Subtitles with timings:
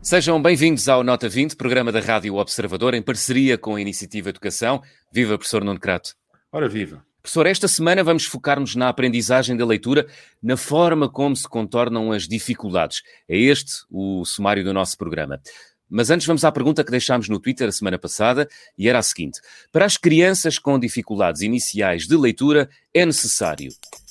[0.00, 4.80] Sejam bem-vindos ao Nota 20, programa da Rádio Observador, em parceria com a Iniciativa Educação.
[5.12, 6.14] Viva, professor Nuno Crato.
[6.50, 7.04] Ora, viva.
[7.28, 10.06] Professor, esta semana vamos focar-nos na aprendizagem da leitura,
[10.42, 13.02] na forma como se contornam as dificuldades.
[13.28, 15.38] É este o sumário do nosso programa.
[15.90, 19.02] Mas antes vamos à pergunta que deixámos no Twitter a semana passada e era a
[19.02, 23.68] seguinte: Para as crianças com dificuldades iniciais de leitura, é necessário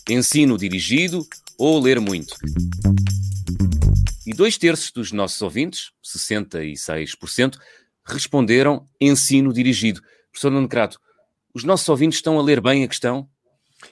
[0.08, 1.26] ensino dirigido
[1.58, 2.36] ou ler muito?
[4.28, 7.58] E dois terços dos nossos ouvintes, 66%,
[8.06, 10.04] responderam ensino dirigido.
[10.32, 11.00] Professor Nuno Crato,
[11.58, 13.28] os nossos ouvintes estão a ler bem a questão?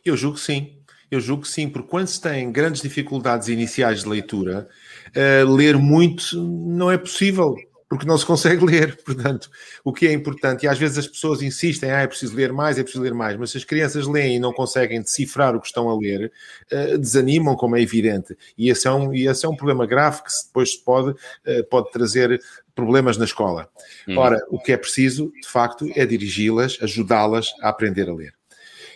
[0.05, 0.77] Eu julgo que sim.
[1.09, 4.67] Eu julgo que sim, porque quando se tem grandes dificuldades iniciais de leitura,
[5.09, 7.55] uh, ler muito não é possível
[7.95, 8.97] porque não se consegue ler.
[9.03, 9.49] Portanto,
[9.83, 12.77] o que é importante, e às vezes as pessoas insistem, ah, é preciso ler mais,
[12.77, 15.67] é preciso ler mais, mas se as crianças leem e não conseguem decifrar o que
[15.67, 16.31] estão a ler,
[16.71, 18.37] uh, desanimam, como é evidente.
[18.57, 21.91] E esse é um, e esse é um problema grave que depois pode, uh, pode
[21.91, 22.39] trazer
[22.73, 23.69] problemas na escola.
[24.07, 24.17] Hum.
[24.17, 28.33] Ora, o que é preciso, de facto, é dirigi-las, ajudá-las a aprender a ler.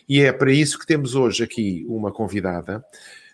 [0.08, 2.84] E é para isso que temos hoje aqui uma convidada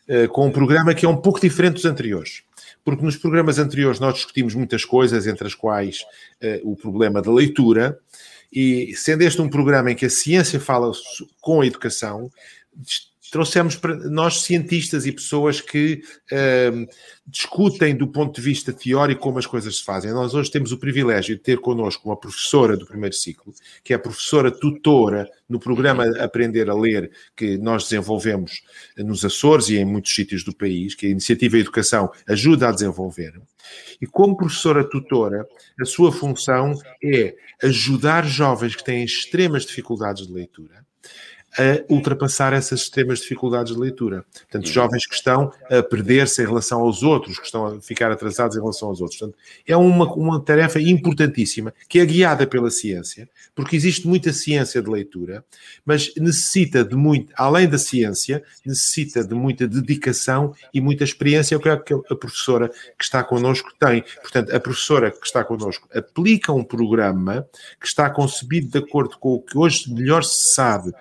[0.10, 2.44] uh, com um programa que é um pouco diferente dos anteriores
[2.86, 6.06] porque nos programas anteriores nós discutimos muitas coisas, entre as quais
[6.42, 8.00] uh, o problema da leitura,
[8.54, 10.92] e sendo este um programa em que a ciência fala
[11.42, 12.32] com a educação,
[13.32, 16.88] trouxemos para nós cientistas e pessoas que uh,
[17.26, 20.12] discutem do ponto de vista teórico como as coisas se fazem.
[20.12, 23.96] Nós hoje temos o privilégio de ter connosco uma professora do primeiro ciclo, que é
[23.96, 28.62] a professora tutora no programa Aprender a Ler, que nós desenvolvemos
[28.98, 33.34] nos Açores e em muitos sítios do país, que a Iniciativa Educação ajuda a desenvolver.
[34.00, 35.48] E como professora tutora,
[35.80, 36.74] a sua função
[37.04, 40.86] é ajudar jovens que têm extremas dificuldades de leitura
[41.58, 44.26] a ultrapassar essas extremas dificuldades de leitura.
[44.34, 48.58] Portanto, jovens que estão a perder-se em relação aos outros, que estão a ficar atrasados
[48.58, 49.20] em relação aos outros.
[49.20, 54.82] Portanto, é uma, uma tarefa importantíssima que é guiada pela ciência, porque existe muita ciência
[54.82, 55.44] de leitura,
[55.86, 61.58] mas necessita de muito, além da ciência, necessita de muita dedicação e muita experiência, é
[61.58, 64.04] o que a professora que está connosco tem.
[64.22, 67.48] Portanto, a professora que está connosco aplica um programa
[67.80, 70.92] que está concebido de acordo com o que hoje melhor se sabe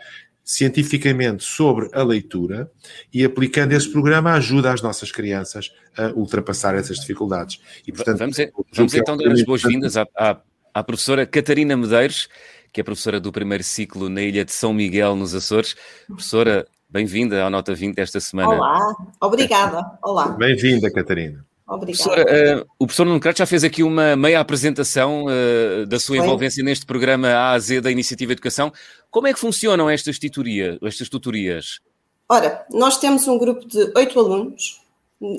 [0.44, 2.70] cientificamente sobre a leitura
[3.12, 7.60] e aplicando esse programa ajuda as nossas crianças a ultrapassar essas dificuldades.
[7.86, 8.36] E, portanto, vamos,
[8.72, 10.36] vamos então dar as boas-vindas à, à,
[10.74, 12.28] à, professora Catarina Medeiros,
[12.70, 15.74] que é professora do primeiro ciclo na Ilha de São Miguel, nos Açores.
[16.06, 18.50] Professora, bem-vinda ao Nota 20 esta semana.
[18.50, 19.98] Olá, obrigada.
[20.02, 20.28] Olá.
[20.28, 21.44] Bem-vinda, Catarina.
[21.66, 22.60] Obrigada.
[22.60, 26.26] uh, o professor Nuno Crato já fez aqui uma meia apresentação uh, da sua Foi.
[26.26, 28.70] envolvência neste programa A a Z da Iniciativa Educação.
[29.10, 31.80] Como é que funcionam estas, titoria, estas tutorias?
[32.28, 34.82] Ora, nós temos um grupo de oito alunos,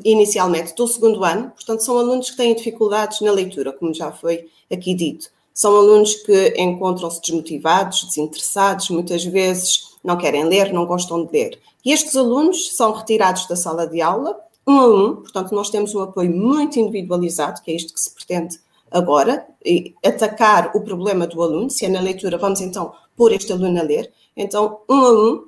[0.03, 4.47] inicialmente, do segundo ano, portanto, são alunos que têm dificuldades na leitura, como já foi
[4.71, 5.29] aqui dito.
[5.53, 11.59] São alunos que encontram-se desmotivados, desinteressados, muitas vezes não querem ler, não gostam de ler.
[11.83, 14.35] E estes alunos são retirados da sala de aula
[14.67, 18.13] um a um, portanto, nós temos um apoio muito individualizado, que é isto que se
[18.13, 18.59] pretende
[18.89, 21.69] agora, e atacar o problema do aluno.
[21.69, 24.11] Se é na leitura, vamos então pôr este aluno a ler.
[24.35, 25.47] Então, um a um,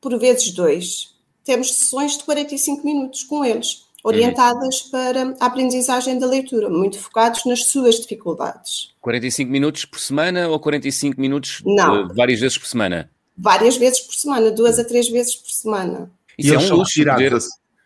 [0.00, 4.90] por vezes dois, temos sessões de 45 minutos com eles, orientadas uhum.
[4.90, 8.94] para a aprendizagem da leitura, muito focados nas suas dificuldades.
[9.00, 12.04] 45 minutos por semana ou 45 minutos Não.
[12.04, 13.10] Uh, várias vezes por semana?
[13.36, 16.10] Várias vezes por semana, duas a três vezes por semana.
[16.38, 17.38] Isso e é um luxo poder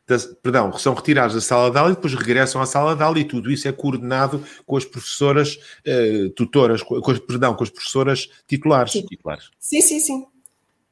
[0.07, 3.19] da, perdão, são retirados da sala de aula e depois regressam à sala de aula
[3.19, 7.71] e tudo isso é coordenado com as professoras eh, tutoras, com, com, perdão, com as
[7.71, 8.93] professoras titulares.
[8.93, 9.07] Sim.
[9.07, 9.51] titulares.
[9.59, 10.27] Sim, sim, sim.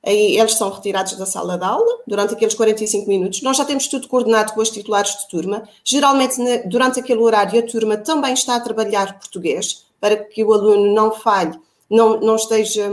[0.05, 3.43] Aí eles são retirados da sala de aula durante aqueles 45 minutos.
[3.43, 5.63] Nós já temos tudo coordenado com os titulares de turma.
[5.85, 6.37] Geralmente,
[6.67, 11.13] durante aquele horário, a turma também está a trabalhar português para que o aluno não
[11.13, 11.57] falhe,
[11.89, 12.91] não, não, esteja,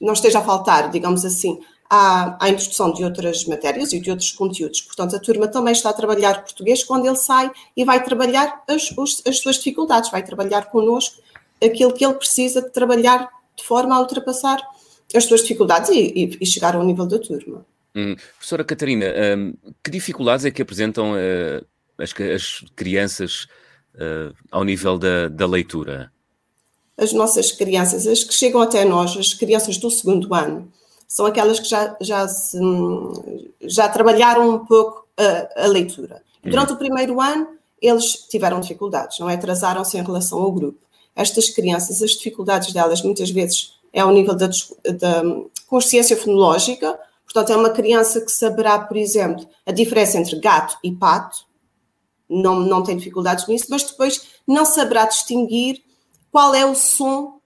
[0.00, 4.32] não esteja a faltar, digamos assim, à, à introdução de outras matérias e de outros
[4.32, 4.80] conteúdos.
[4.80, 8.94] Portanto, a turma também está a trabalhar português quando ele sai e vai trabalhar as,
[9.26, 11.22] as suas dificuldades, vai trabalhar connosco
[11.62, 14.58] aquilo que ele precisa de trabalhar de forma a ultrapassar
[15.14, 17.64] as suas dificuldades e, e, e chegar ao nível da turma.
[17.94, 18.16] Hum.
[18.36, 19.06] Professora Catarina,
[19.36, 21.64] hum, que dificuldades é que apresentam uh,
[21.96, 23.46] as, as, crianças
[23.94, 26.12] uh, ao nível da, da leitura?
[26.96, 30.72] As nossas crianças, as que chegam até nós, as crianças do segundo ano,
[31.14, 32.58] são aquelas que já, já, se,
[33.60, 36.20] já trabalharam um pouco a, a leitura.
[36.42, 39.34] Durante o primeiro ano eles tiveram dificuldades, não é?
[39.34, 40.80] Atrasaram-se em relação ao grupo.
[41.14, 45.22] Estas crianças, as dificuldades delas muitas vezes é ao nível da, da
[45.68, 50.90] consciência fonológica, portanto, é uma criança que saberá, por exemplo, a diferença entre gato e
[50.90, 51.46] pato,
[52.28, 55.80] não, não tem dificuldades nisso, mas depois não saberá distinguir
[56.32, 57.38] qual é o som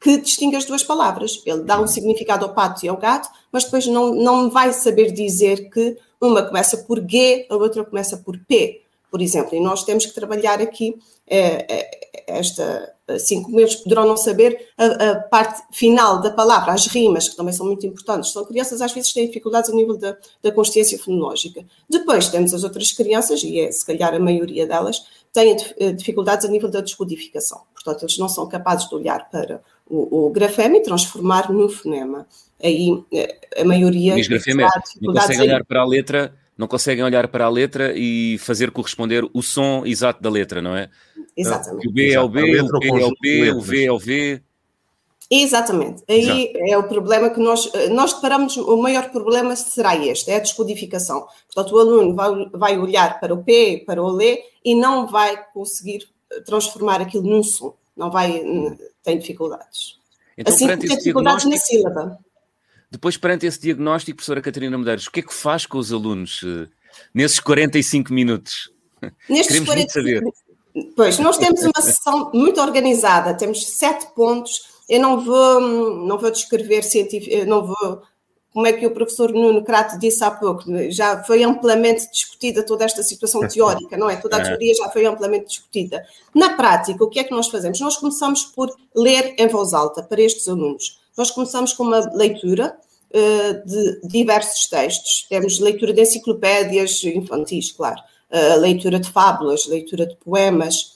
[0.00, 1.42] que distingue as duas palavras.
[1.44, 5.12] Ele dá um significado ao pato e ao gato, mas depois não, não vai saber
[5.12, 9.54] dizer que uma começa por G, a outra começa por P, por exemplo.
[9.54, 11.88] E nós temos que trabalhar aqui é,
[12.26, 17.28] esta, assim como eles poderão não saber a, a, parte final da palavra, as rimas,
[17.28, 18.32] que também são muito importantes.
[18.32, 21.64] São crianças às vezes têm dificuldades a nível da, da consciência fonológica.
[21.88, 26.46] Depois temos as outras crianças, e é se calhar a maioria delas, têm eh, dificuldades
[26.46, 27.62] a nível da descodificação.
[27.74, 32.26] Portanto, eles não são capazes de olhar para o, o grafema e transformar no fonema.
[32.62, 34.14] Aí eh, a maioria.
[34.14, 34.68] Diz grafema, é,
[35.00, 39.28] não conseguem olhar para a letra não conseguem olhar para a letra e fazer corresponder
[39.34, 40.88] o som exato da letra, não é?
[41.36, 41.86] Exatamente.
[41.86, 44.42] O B é o B, o P é o P, o V é o V.
[45.30, 46.02] Exatamente.
[46.08, 50.40] Aí é o problema que nós, nós deparamos, o maior problema será este, é a
[50.40, 51.26] descodificação.
[51.52, 55.36] Portanto, o aluno vai, vai olhar para o P, para o L e não vai
[55.52, 56.08] conseguir
[56.46, 57.74] transformar aquilo num som.
[57.96, 58.42] Não vai,
[59.02, 59.98] tem dificuldades.
[60.36, 62.18] Então, assim como tem dificuldades na sílaba.
[62.90, 66.42] Depois, perante esse diagnóstico, professora Catarina Medeiros, o que é que faz com os alunos
[66.42, 66.68] uh,
[67.12, 68.70] nesses 45 minutos?
[69.28, 70.22] Nestes Queremos 45 saber.
[70.94, 74.52] Pois, nós temos uma sessão muito organizada, temos sete pontos.
[74.88, 75.60] Eu não vou,
[76.06, 78.02] não vou descrever científico, não vou,
[78.56, 82.86] como é que o professor Nuno Crato disse há pouco, já foi amplamente discutida toda
[82.86, 84.16] esta situação teórica, não é?
[84.16, 84.44] Toda a é.
[84.44, 86.02] teoria já foi amplamente discutida.
[86.34, 87.78] Na prática, o que é que nós fazemos?
[87.80, 90.98] Nós começamos por ler em voz alta para estes alunos.
[91.18, 92.74] Nós começamos com uma leitura
[93.10, 95.26] uh, de diversos textos.
[95.28, 98.00] Temos leitura de enciclopédias infantis, claro,
[98.30, 100.95] uh, leitura de fábulas, leitura de poemas.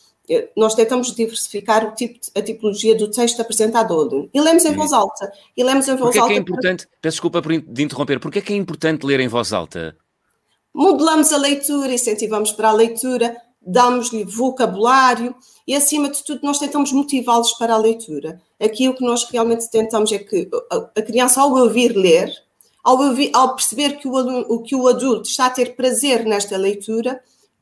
[0.57, 4.29] Nós tentamos diversificar o tipo, a tipologia do texto apresentado aluno.
[4.33, 5.33] E lemos em voz alta.
[5.57, 6.33] E lemos em voz Porquê alta.
[6.33, 9.29] É que é importante, peço desculpa de interromper, porquê é que é importante ler em
[9.29, 9.97] voz alta?
[10.73, 15.35] Modelamos a leitura, incentivamos para a leitura, damos-lhe vocabulário
[15.67, 18.41] e, acima de tudo, nós tentamos motivá-los para a leitura.
[18.61, 22.33] Aqui o que nós realmente tentamos é que a criança, ao ouvir ler,
[22.83, 27.21] ao, ouvir, ao perceber que o, que o adulto está a ter prazer nesta leitura,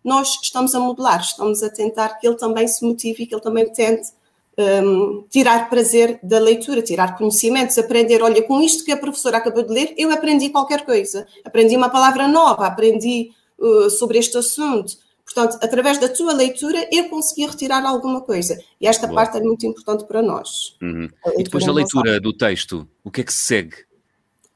[0.09, 3.43] nós estamos a modelar, estamos a tentar que ele também se motive e que ele
[3.43, 4.11] também tente
[4.59, 8.23] um, tirar prazer da leitura, tirar conhecimentos, aprender.
[8.23, 11.27] Olha, com isto que a professora acabou de ler, eu aprendi qualquer coisa.
[11.45, 14.97] Aprendi uma palavra nova, aprendi uh, sobre este assunto.
[15.25, 18.59] Portanto, através da tua leitura, eu consegui retirar alguma coisa.
[18.81, 19.17] E esta Boa.
[19.17, 20.77] parte é muito importante para nós.
[20.83, 21.09] Uhum.
[21.37, 23.88] E depois da leitura do texto, o que é que se segue?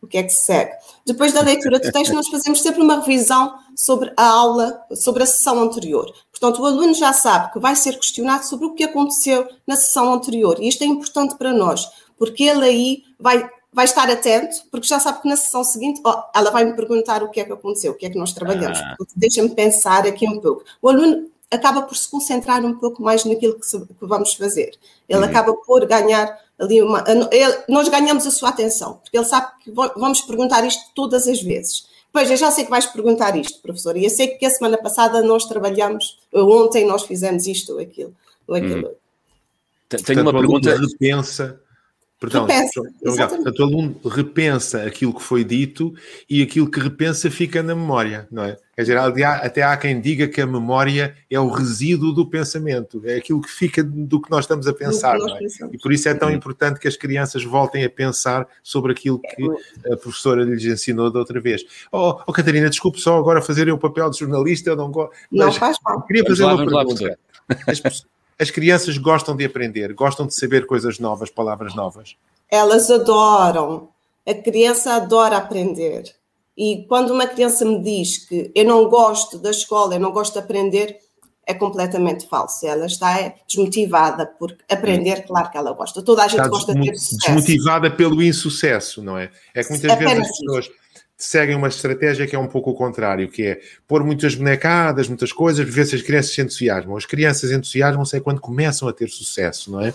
[0.03, 0.73] O que é que se segue?
[1.07, 5.27] Depois da leitura do texto, nós fazemos sempre uma revisão sobre a aula, sobre a
[5.27, 6.13] sessão anterior.
[6.31, 10.13] Portanto, o aluno já sabe que vai ser questionado sobre o que aconteceu na sessão
[10.13, 10.59] anterior.
[10.61, 11.89] E isto é importante para nós,
[12.19, 16.23] porque ele aí vai vai estar atento, porque já sabe que na sessão seguinte oh,
[16.35, 18.79] ela vai me perguntar o que é que aconteceu, o que é que nós trabalhamos.
[18.79, 18.97] Ah.
[19.17, 20.63] Deixa-me pensar aqui um pouco.
[20.83, 24.73] O aluno acaba por se concentrar um pouco mais naquilo que, se, que vamos fazer.
[25.09, 25.25] Ele uhum.
[25.25, 27.05] acaba por ganhar ali uma.
[27.31, 31.43] Ele, nós ganhamos a sua atenção, porque ele sabe que vamos perguntar isto todas as
[31.43, 31.87] vezes.
[32.13, 34.79] Pois, eu já sei que vais perguntar isto, professor, e eu sei que a semana
[34.79, 38.15] passada nós trabalhamos, ontem nós fizemos isto ou aquilo.
[38.47, 38.89] Ou aquilo.
[38.89, 39.97] Hum.
[40.05, 40.77] Tenho uma pergunta.
[40.79, 41.61] Repensa
[42.23, 42.81] Perdão, repensa,
[43.59, 45.93] o aluno repensa aquilo que foi dito
[46.31, 48.57] e aquilo que repensa fica na memória, não é?
[48.77, 53.17] Quer dizer, até há quem diga que a memória é o resíduo do pensamento, é
[53.17, 55.41] aquilo que fica do que nós estamos a pensar, não é?
[55.73, 59.45] E por isso é tão importante que as crianças voltem a pensar sobre aquilo que
[59.93, 61.65] a professora lhes ensinou da outra vez.
[61.91, 65.13] Oh, oh Catarina, desculpe só agora fazer o papel de jornalista, eu não gosto.
[65.29, 66.01] Não faz mal.
[66.03, 67.19] Queria fazer lá, uma pergunta.
[67.67, 68.07] As,
[68.43, 72.17] as crianças gostam de aprender, gostam de saber coisas novas, palavras novas.
[72.51, 73.89] Elas adoram.
[74.27, 76.05] A criança adora aprender.
[76.57, 80.35] E quando uma criança me diz que eu não gosto da escola, eu não gosto
[80.35, 80.99] de aprender,
[81.47, 82.67] é completamente falso.
[82.67, 86.03] Ela está desmotivada por aprender, claro que ela gosta.
[86.03, 87.33] Toda a gente está gosta de ter sucesso.
[87.33, 89.31] Desmotivada pelo insucesso, não é?
[89.55, 90.71] É que muitas Apenas vezes as pessoas
[91.25, 95.33] seguem uma estratégia que é um pouco o contrário, que é pôr muitas bonecadas, muitas
[95.33, 96.97] coisas, ver se as crianças se entusiasmam.
[96.97, 99.95] As crianças entusiasmam-se é quando começam a ter sucesso, não é?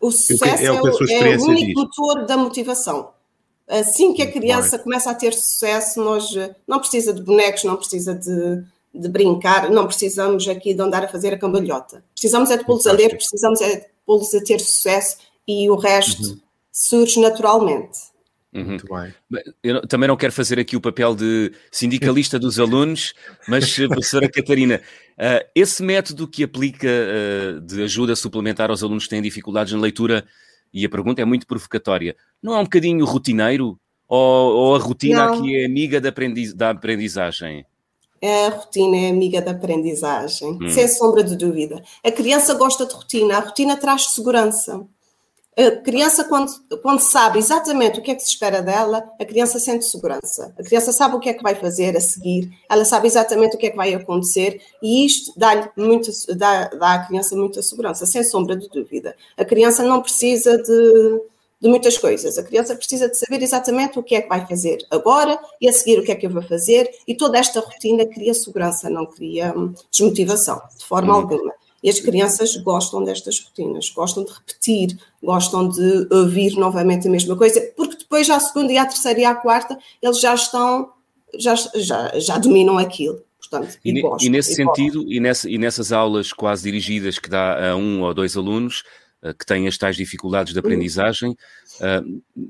[0.00, 3.10] O sucesso é, o, é o único motor da motivação.
[3.68, 7.76] Assim que a criança começa a ter sucesso, nós eh, não precisa de bonecos, não
[7.76, 8.62] precisa de,
[8.94, 12.04] de brincar, não precisamos aqui de andar a fazer a cambalhota.
[12.12, 15.16] Precisamos é de pô-los a ler, precisamos é de pô-los a ter sucesso
[15.48, 16.40] e o resto uhum.
[16.70, 17.98] surge naturalmente.
[18.56, 18.64] Uhum.
[18.64, 19.14] Muito bem.
[19.62, 23.12] Eu também não quero fazer aqui o papel de sindicalista dos alunos,
[23.46, 24.80] mas, eh, professora Catarina,
[25.18, 29.80] uh, esse método que aplica uh, de ajuda suplementar aos alunos que têm dificuldades na
[29.80, 30.24] leitura,
[30.72, 33.78] e a pergunta é muito provocatória, não é um bocadinho rotineiro?
[34.08, 35.34] Ou, ou a rotina não.
[35.34, 37.66] aqui é amiga da, aprendiz, da aprendizagem?
[38.22, 40.68] A rotina é amiga da aprendizagem, hum.
[40.68, 41.82] sem sombra de dúvida.
[42.04, 44.86] A criança gosta de rotina, a rotina traz segurança.
[45.58, 49.58] A criança, quando, quando sabe exatamente o que é que se espera dela, a criança
[49.58, 50.54] sente segurança.
[50.58, 53.58] A criança sabe o que é que vai fazer a seguir, ela sabe exatamente o
[53.58, 58.04] que é que vai acontecer e isto dá-lhe muito, dá, dá à criança muita segurança,
[58.04, 59.16] sem sombra de dúvida.
[59.34, 61.20] A criança não precisa de,
[61.58, 62.36] de muitas coisas.
[62.36, 65.72] A criança precisa de saber exatamente o que é que vai fazer agora e a
[65.72, 69.06] seguir o que é que eu vou fazer e toda esta rotina cria segurança, não
[69.06, 71.20] cria hum, desmotivação, de forma uhum.
[71.20, 71.54] alguma.
[71.86, 77.36] E as crianças gostam destas rotinas, gostam de repetir, gostam de ouvir novamente a mesma
[77.36, 80.90] coisa, porque depois, já a segunda e a terceira e a quarta, eles já estão,
[81.38, 83.22] já, já, já dominam aquilo.
[83.38, 87.20] Portanto, e, e, gostam, e nesse e sentido, e, nessa, e nessas aulas quase dirigidas
[87.20, 88.82] que dá a um ou dois alunos,
[89.22, 91.36] eh, que têm as tais dificuldades de aprendizagem,
[91.80, 92.02] eh,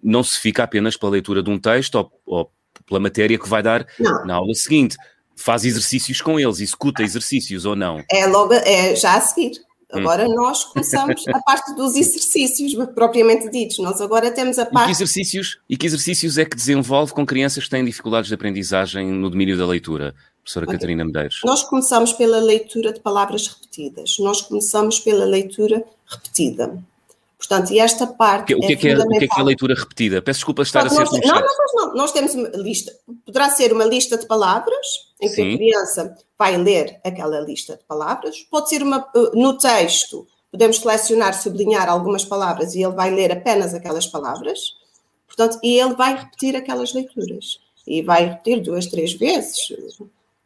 [0.02, 2.50] não se fica apenas pela leitura de um texto ou, ou
[2.86, 4.24] pela matéria que vai dar não.
[4.24, 4.96] na aula seguinte
[5.36, 8.02] faz exercícios com eles, executa exercícios ou não?
[8.10, 9.52] É logo, é já a seguir.
[9.92, 10.34] Agora hum.
[10.34, 13.78] nós começamos a parte dos exercícios propriamente ditos.
[13.78, 14.84] Nós agora temos a parte.
[14.84, 18.34] E que, exercícios, e que exercícios é que desenvolve com crianças que têm dificuldades de
[18.34, 20.14] aprendizagem no domínio da leitura?
[20.42, 20.76] Professora okay.
[20.76, 21.40] Catarina Medeiros.
[21.44, 24.16] Nós começamos pela leitura de palavras repetidas.
[24.18, 26.82] Nós começamos pela leitura repetida.
[27.48, 28.54] Portanto, e esta parte.
[28.54, 30.20] O que, é, que é, o que, é, que é a leitura repetida?
[30.20, 32.92] Peço desculpa estar Portanto, a ser nós, não, não, não, nós temos uma lista.
[33.24, 34.86] Poderá ser uma lista de palavras,
[35.20, 35.54] em que Sim.
[35.54, 38.36] a criança vai ler aquela lista de palavras.
[38.50, 43.30] Pode ser uma, uh, no texto, podemos selecionar, sublinhar algumas palavras e ele vai ler
[43.30, 44.58] apenas aquelas palavras.
[45.28, 47.60] Portanto, e ele vai repetir aquelas leituras.
[47.86, 49.56] E vai repetir duas, três vezes,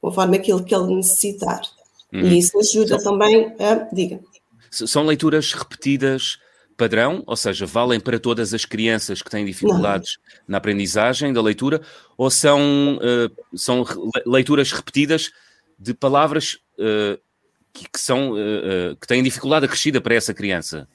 [0.02, 1.62] conforme aquilo que ele necessitar.
[2.12, 2.21] Hum.
[2.21, 3.12] E isso ajuda São...
[3.12, 3.88] também a.
[3.90, 4.21] Diga.
[4.71, 6.38] São leituras repetidas
[6.81, 10.45] padrão, ou seja, valem para todas as crianças que têm dificuldades Não.
[10.49, 11.83] na aprendizagem da leitura,
[12.17, 13.85] ou são, uh, são
[14.25, 15.31] leituras repetidas
[15.79, 17.21] de palavras uh,
[17.75, 20.89] que, que, são, uh, que têm dificuldade acrescida para essa criança?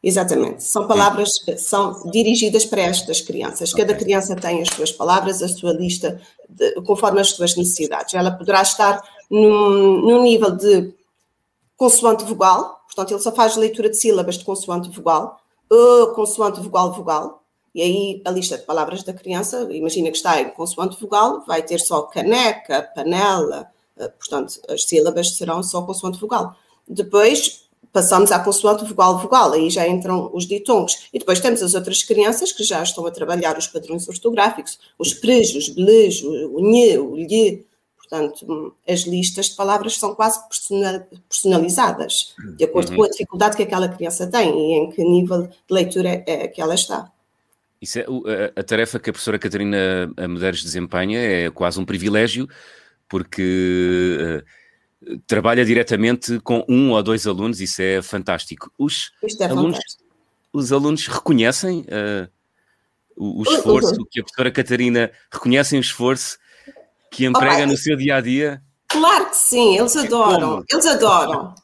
[0.00, 3.72] Exatamente, são palavras são dirigidas para estas crianças.
[3.72, 4.04] Cada okay.
[4.04, 8.14] criança tem as suas palavras, a sua lista, de, conforme as suas necessidades.
[8.14, 10.94] Ela poderá estar num, num nível de
[11.76, 15.40] consoante vogal, portanto, ele só faz leitura de sílabas de consoante vogal,
[15.70, 17.42] uh, consoante vogal vogal,
[17.74, 21.62] e aí a lista de palavras da criança, imagina que está em consoante vogal, vai
[21.62, 23.66] ter só caneca, panela,
[23.96, 26.56] uh, portanto, as sílabas serão só consoante vogal.
[26.88, 27.66] Depois
[27.96, 31.08] passamos à consoante vogal vogal, aí já entram os ditongos.
[31.14, 35.14] E depois temos as outras crianças que já estão a trabalhar os padrões ortográficos, os
[35.14, 37.64] prejos, belejos, o nhê, o lhe,
[38.08, 40.40] Portanto, as listas de palavras são quase
[41.28, 42.96] personalizadas, de acordo uhum.
[42.96, 46.60] com a dificuldade que aquela criança tem e em que nível de leitura é que
[46.60, 47.10] ela está.
[47.82, 52.48] Isso é, a, a tarefa que a professora Catarina Medeiros desempenha é quase um privilégio,
[53.08, 54.18] porque
[55.02, 58.72] uh, trabalha diretamente com um ou dois alunos, isso é fantástico.
[58.78, 59.10] Os,
[59.40, 60.04] é alunos, fantástico.
[60.52, 62.30] os alunos reconhecem uh,
[63.16, 64.06] o, o, esforço uhum.
[64.08, 66.38] que a professora Catarina reconhecem o esforço
[67.10, 68.62] que emprega oh, no seu dia a dia?
[68.88, 70.64] Claro que sim, eles adoram, Como?
[70.70, 71.54] eles adoram.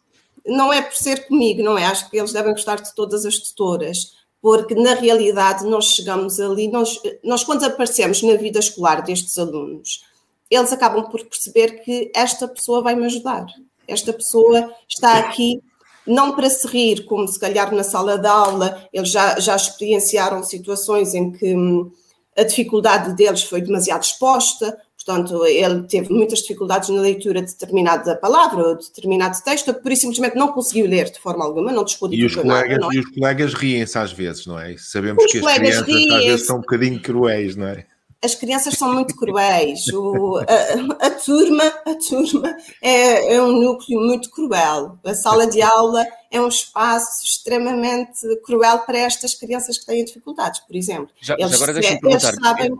[0.44, 1.84] Não é por ser comigo, não é?
[1.84, 6.68] Acho que eles devem gostar de todas as tutoras, porque na realidade nós chegamos ali,
[6.68, 10.04] nós, nós quando aparecemos na vida escolar destes alunos,
[10.50, 13.46] eles acabam por perceber que esta pessoa vai me ajudar.
[13.86, 15.62] Esta pessoa está aqui
[16.06, 20.42] não para se rir, como se calhar na sala de aula, eles já, já experienciaram
[20.42, 21.90] situações em que hum,
[22.36, 28.16] a dificuldade deles foi demasiado exposta, Portanto, ele teve muitas dificuldades na leitura de determinada
[28.16, 31.84] palavra ou de determinado texto, por isso simplesmente não conseguiu ler de forma alguma, não
[31.84, 32.94] descodificou e os colegas, nada.
[32.94, 32.96] É?
[32.96, 34.76] E os colegas riem-se às vezes, não é?
[34.78, 37.86] Sabemos os que as crianças às vezes são um bocadinho cruéis, não é?
[38.24, 39.88] As crianças são muito cruéis.
[39.88, 44.96] O, a, a, turma, a turma é, é um núcleo muito cruel.
[45.04, 50.60] A sala de aula é um espaço extremamente cruel para estas crianças que têm dificuldades,
[50.60, 51.08] por exemplo.
[51.20, 52.32] Já, eles, já agora deixa-me perguntar.
[52.34, 52.78] Sabem,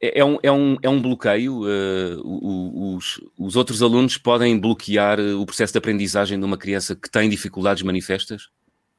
[0.00, 1.62] é, é, um, é, um, é um bloqueio?
[1.62, 7.10] Uh, os, os outros alunos podem bloquear o processo de aprendizagem de uma criança que
[7.10, 8.48] tem dificuldades manifestas?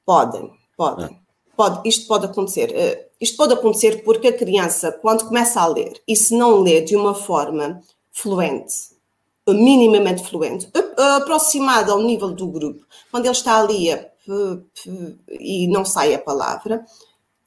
[0.06, 1.06] Podem, podem.
[1.06, 1.30] Ah.
[1.56, 2.70] Pode, isto pode acontecer.
[2.70, 6.82] Uh, isto pode acontecer porque a criança, quando começa a ler e se não lê
[6.82, 8.74] de uma forma fluente,
[9.48, 10.70] minimamente fluente,
[11.18, 14.06] aproximada ao nível do grupo, quando ele está ali a,
[15.30, 16.86] e não sai a palavra,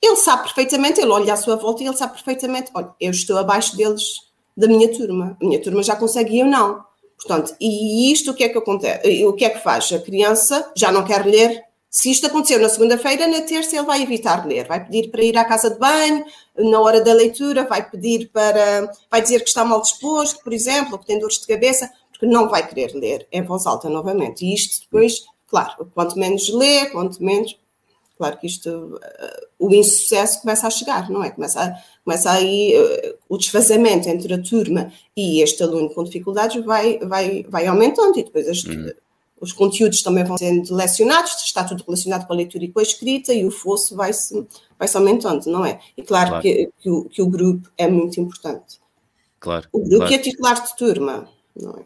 [0.02, 3.38] ele sabe perfeitamente, ele olha à sua volta e ele sabe perfeitamente, olha, eu estou
[3.38, 4.02] abaixo deles,
[4.56, 6.84] da minha turma, a minha turma já consegue e eu não.
[7.16, 9.24] Portanto, e isto o que é que acontece?
[9.24, 9.92] O que é que faz?
[9.92, 11.62] A criança já não quer ler.
[11.88, 15.36] Se isto aconteceu na segunda-feira, na terça ele vai evitar ler, vai pedir para ir
[15.36, 16.24] à casa de banho,
[16.58, 18.90] na hora da leitura, vai pedir para.
[19.10, 22.26] vai dizer que está mal disposto, por exemplo, ou que tem dores de cabeça, porque
[22.26, 24.44] não vai querer ler em voz alta novamente.
[24.44, 27.56] E isto depois, claro, quanto menos lê, quanto menos.
[28.16, 31.30] Claro que isto, uh, o insucesso começa a chegar, não é?
[31.30, 36.64] Começa, a, começa aí uh, o desfazamento entre a turma e este aluno com dificuldades
[36.64, 38.92] vai, vai, vai aumentando e depois este, uhum.
[39.40, 42.82] os conteúdos também vão sendo lecionados, está tudo relacionado com a leitura e com a
[42.82, 44.46] escrita e o fosso vai-se
[44.78, 45.80] vai -se aumentando, não é?
[45.96, 46.42] E claro, claro.
[46.42, 48.80] Que, que, o, que o grupo é muito importante.
[49.40, 49.68] Claro.
[49.72, 50.14] O grupo claro.
[50.14, 51.82] é titular de turma, não é?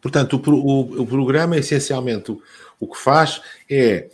[0.00, 2.40] Portanto, o, o, o programa, essencialmente, o,
[2.78, 4.08] o que faz é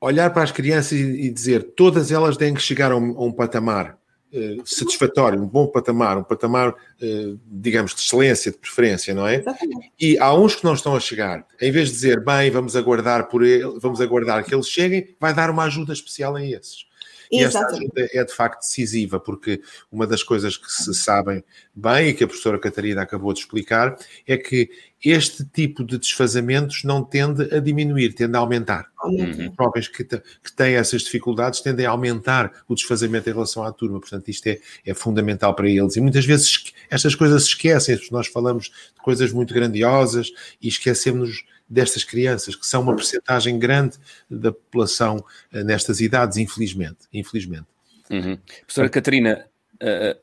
[0.00, 3.32] olhar para as crianças e, dizer todas elas têm que chegar a um, a um
[3.32, 3.98] patamar
[4.32, 9.36] uh, satisfatório, um bom patamar, um patamar, uh, digamos, de excelência, de preferência, não é?
[9.36, 9.92] Exatamente.
[10.00, 11.44] E há uns que não estão a chegar.
[11.60, 15.34] Em vez de dizer, bem, vamos aguardar por ele, vamos aguardar que eles cheguem, vai
[15.34, 16.86] dar uma ajuda especial a esses.
[17.30, 21.44] E essa ajuda é de facto decisiva, porque uma das coisas que se sabem
[21.74, 24.70] bem e que a professora Catarina acabou de explicar é que
[25.04, 28.86] este tipo de desfazamentos não tende a diminuir, tende a aumentar.
[29.04, 29.48] Uhum.
[29.50, 33.72] Os jovens que, que têm essas dificuldades tendem a aumentar o desfazamento em relação à
[33.72, 35.96] turma, portanto, isto é, é fundamental para eles.
[35.96, 41.44] E muitas vezes estas coisas se esquecem, nós falamos de coisas muito grandiosas e esquecemos
[41.68, 43.98] destas crianças, que são uma percentagem grande
[44.30, 46.98] da população uh, nestas idades, infelizmente.
[47.12, 47.66] infelizmente.
[48.10, 48.38] Uhum.
[48.60, 49.46] Professora Catarina,
[49.82, 50.18] uh,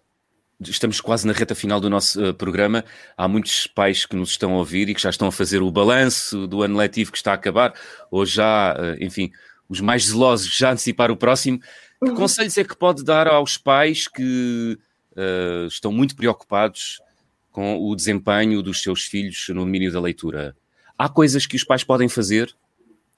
[0.59, 2.83] estamos quase na reta final do nosso uh, programa.
[3.15, 5.71] Há muitos pais que nos estão a ouvir e que já estão a fazer o
[5.71, 7.73] balanço do ano letivo que está a acabar,
[8.09, 9.31] ou já, enfim,
[9.69, 11.59] os mais zelosos já antecipar o próximo.
[12.03, 12.15] Que uhum.
[12.15, 14.77] conselhos é que pode dar aos pais que
[15.69, 16.99] estão muito preocupados
[17.51, 20.55] com o desempenho dos seus filhos no domínio da leitura?
[20.97, 22.55] Há coisas que os pais podem fazer?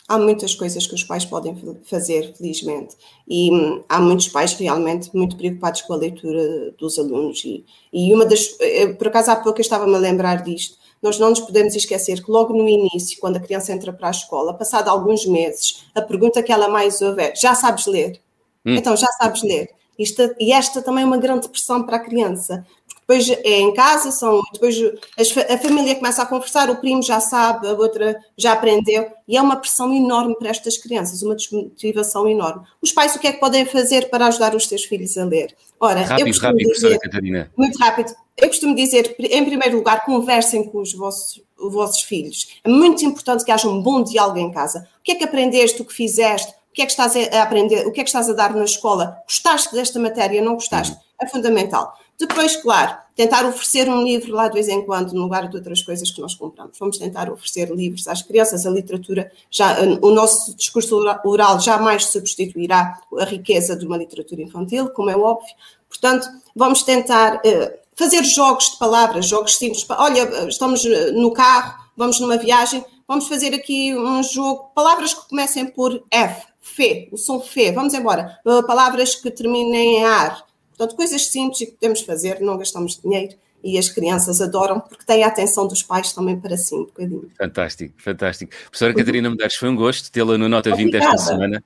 [0.08, 1.54] Há muitas coisas que os pais podem
[1.84, 2.96] fazer, felizmente.
[3.28, 7.44] E hum, há muitos pais realmente muito preocupados com a leitura dos alunos.
[7.44, 8.56] E, e uma das.
[8.62, 10.78] Eh, por acaso, há pouco eu estava-me a lembrar disto.
[11.02, 14.12] Nós não nos podemos esquecer que logo no início, quando a criança entra para a
[14.12, 18.22] escola, passado alguns meses, a pergunta que ela mais ouve é: já sabes ler?
[18.66, 18.76] Hum.
[18.76, 19.70] Então, já sabes ler.
[20.00, 22.66] Isto, e esta também é uma grande pressão para a criança,
[23.08, 24.76] depois é em casa, são, depois
[25.18, 29.42] a família começa a conversar, o primo já sabe, a outra já aprendeu, e é
[29.42, 32.66] uma pressão enorme para estas crianças, uma desmotivação enorme.
[32.82, 35.56] Os pais o que é que podem fazer para ajudar os seus filhos a ler?
[35.80, 37.50] Ora, rápido, eu rápido, dizer, Catarina.
[37.56, 38.14] Muito rápido.
[38.36, 42.60] Eu costumo dizer, em primeiro lugar, conversem com os vossos, os vossos filhos.
[42.64, 44.88] É muito importante que haja um bom diálogo em casa.
[45.00, 47.88] O que é que aprendeste, o que fizeste, o que é que estás a aprender,
[47.88, 49.18] o que é que estás a dar na escola?
[49.26, 50.94] Gostaste desta matéria, não gostaste?
[50.94, 51.00] Uhum.
[51.22, 51.94] É fundamental.
[52.20, 55.84] Depois, claro, tentar oferecer um livro lá de vez em quando, no lugar de outras
[55.84, 56.78] coisas que nós compramos.
[56.80, 63.00] Vamos tentar oferecer livros às crianças, a literatura, já, o nosso discurso oral jamais substituirá
[63.20, 65.54] a riqueza de uma literatura infantil, como é óbvio.
[65.88, 69.86] Portanto, vamos tentar uh, fazer jogos de palavras, jogos simples.
[69.90, 75.30] Olha, estamos eh, no carro, vamos numa viagem, vamos fazer aqui um jogo, palavras que
[75.30, 78.40] comecem por F, F, o som F, vamos embora.
[78.46, 80.47] Uh, palavras que terminem em AR,
[80.78, 85.24] Portanto, coisas simples que podemos fazer, não gastamos dinheiro e as crianças adoram porque têm
[85.24, 87.32] a atenção dos pais também para si um bocadinho.
[87.38, 88.52] Fantástico, fantástico.
[88.70, 91.64] Professora Catarina Medeiros, foi um gosto tê-la no Nota 20 esta semana.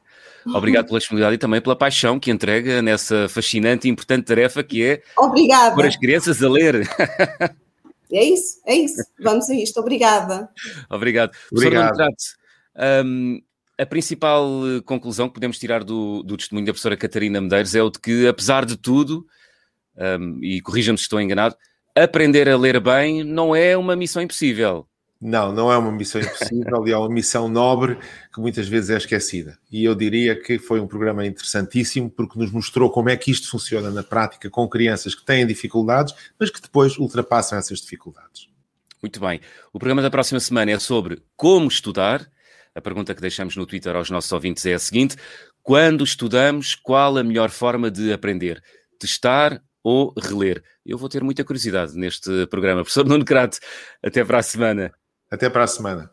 [0.56, 4.84] Obrigado pela disponibilidade e também pela paixão que entrega nessa fascinante e importante tarefa que
[4.84, 5.76] é Obrigada.
[5.76, 6.88] pôr as crianças a ler.
[8.13, 9.02] É isso, é isso.
[9.21, 9.80] Vamos a isto.
[9.80, 10.50] Obrigada.
[10.89, 11.32] Obrigado.
[11.50, 11.95] Obrigado.
[11.95, 13.41] Professor um,
[13.82, 17.82] a principal eh, conclusão que podemos tirar do, do, testemunho da professora Catarina Medeiros é
[17.82, 19.26] o de que, apesar de tudo,
[19.98, 21.56] um, e corrija-me se estou enganado,
[21.96, 24.88] aprender a ler bem não é uma missão impossível.
[25.20, 27.98] Não, não é uma missão impossível e é uma missão nobre
[28.32, 29.58] que muitas vezes é esquecida.
[29.72, 33.50] E eu diria que foi um programa interessantíssimo porque nos mostrou como é que isto
[33.50, 38.48] funciona na prática com crianças que têm dificuldades, mas que depois ultrapassam essas dificuldades.
[39.02, 39.41] Muito bem.
[39.74, 42.30] O programa da próxima semana é sobre como estudar
[42.76, 45.16] a pergunta que deixamos no Twitter aos nossos ouvintes é a seguinte:
[45.62, 48.62] quando estudamos, qual a melhor forma de aprender?
[49.00, 50.64] Testar ou reler?
[50.86, 52.82] Eu vou ter muita curiosidade neste programa.
[52.84, 53.60] Professor Nuno Crato,
[54.04, 54.92] até para a semana.
[55.30, 56.12] Até para a semana.